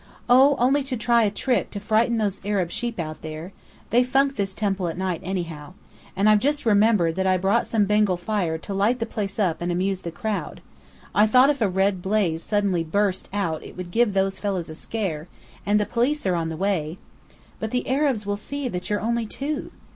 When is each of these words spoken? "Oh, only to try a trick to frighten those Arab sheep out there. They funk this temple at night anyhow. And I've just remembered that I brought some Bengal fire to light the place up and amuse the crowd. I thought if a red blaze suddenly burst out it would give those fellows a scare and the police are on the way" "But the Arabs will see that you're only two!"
"Oh, 0.27 0.55
only 0.57 0.81
to 0.85 0.97
try 0.97 1.25
a 1.25 1.29
trick 1.29 1.69
to 1.69 1.79
frighten 1.79 2.17
those 2.17 2.41
Arab 2.43 2.71
sheep 2.71 2.99
out 2.99 3.21
there. 3.21 3.53
They 3.91 4.03
funk 4.03 4.35
this 4.35 4.55
temple 4.55 4.87
at 4.87 4.97
night 4.97 5.21
anyhow. 5.23 5.73
And 6.15 6.27
I've 6.27 6.39
just 6.39 6.65
remembered 6.65 7.13
that 7.13 7.27
I 7.27 7.37
brought 7.37 7.67
some 7.67 7.85
Bengal 7.85 8.17
fire 8.17 8.57
to 8.57 8.73
light 8.73 8.97
the 8.97 9.05
place 9.05 9.37
up 9.37 9.61
and 9.61 9.71
amuse 9.71 10.01
the 10.01 10.09
crowd. 10.09 10.61
I 11.13 11.27
thought 11.27 11.51
if 11.51 11.61
a 11.61 11.69
red 11.69 12.01
blaze 12.01 12.41
suddenly 12.41 12.83
burst 12.83 13.29
out 13.31 13.61
it 13.63 13.77
would 13.77 13.91
give 13.91 14.15
those 14.15 14.39
fellows 14.39 14.69
a 14.69 14.75
scare 14.75 15.27
and 15.67 15.79
the 15.79 15.85
police 15.85 16.25
are 16.25 16.33
on 16.33 16.49
the 16.49 16.57
way" 16.57 16.97
"But 17.59 17.69
the 17.69 17.87
Arabs 17.87 18.25
will 18.25 18.37
see 18.37 18.67
that 18.69 18.89
you're 18.89 19.01
only 19.01 19.27
two!" 19.27 19.69